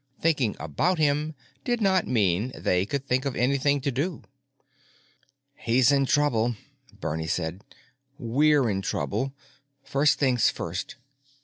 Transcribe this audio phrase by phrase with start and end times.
[0.19, 4.23] Thinking about him did not mean they could think of anything to do.
[5.53, 6.55] "He's in trouble,"
[6.99, 7.63] Bernie said.
[8.17, 9.31] "We're in trouble.
[9.83, 10.95] First things first."